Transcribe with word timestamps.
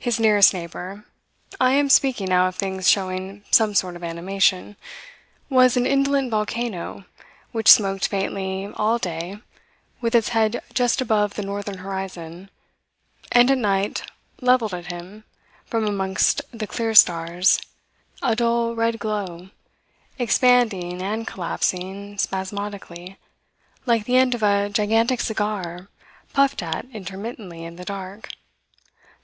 His 0.00 0.18
nearest 0.18 0.52
neighbour 0.52 1.04
I 1.60 1.70
am 1.74 1.88
speaking 1.88 2.26
now 2.30 2.48
of 2.48 2.56
things 2.56 2.90
showing 2.90 3.44
some 3.52 3.76
sort 3.76 3.94
of 3.94 4.02
animation 4.02 4.74
was 5.48 5.76
an 5.76 5.86
indolent 5.86 6.32
volcano 6.32 7.04
which 7.52 7.70
smoked 7.70 8.08
faintly 8.08 8.66
all 8.74 8.98
day 8.98 9.38
with 10.00 10.16
its 10.16 10.30
head 10.30 10.64
just 10.74 11.00
above 11.00 11.34
the 11.34 11.44
northern 11.44 11.78
horizon, 11.78 12.50
and 13.30 13.48
at 13.48 13.58
night 13.58 14.02
levelled 14.40 14.74
at 14.74 14.90
him, 14.90 15.22
from 15.66 15.86
amongst 15.86 16.42
the 16.50 16.66
clear 16.66 16.92
stars, 16.92 17.60
a 18.22 18.34
dull 18.34 18.74
red 18.74 18.98
glow, 18.98 19.50
expanding 20.18 21.00
and 21.00 21.24
collapsing 21.24 22.18
spasmodically 22.18 23.16
like 23.86 24.06
the 24.06 24.16
end 24.16 24.34
of 24.34 24.42
a 24.42 24.70
gigantic 24.70 25.20
cigar 25.20 25.86
puffed 26.32 26.64
at 26.64 26.84
intermittently 26.92 27.62
in 27.62 27.76
the 27.76 27.84
dark. 27.84 28.30